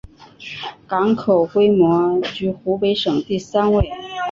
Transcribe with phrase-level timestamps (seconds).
[0.87, 3.87] 港口规模居湖北省第三位。